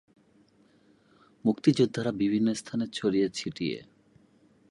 মুক্তিযোদ্ধারা 1.45 2.11
বিভিন্ন 2.11 2.47
স্থানে 2.53 2.85
ছড়িয়ে-ছিটিয়ে। 2.87 3.77